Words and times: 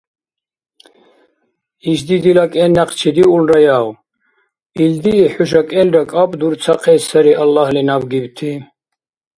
Ишди 1.91 2.17
дила 2.23 2.45
кӀел 2.51 2.71
някъ 2.77 2.93
чедиулраяв? 2.99 3.87
Илди 4.83 5.15
хӀуша 5.33 5.61
кӀелра 5.69 6.03
кӀапӀдурцахъес 6.09 7.01
сари 7.09 7.33
Аллагьли 7.43 7.81
наб 7.87 8.03
гибти. 8.11 8.51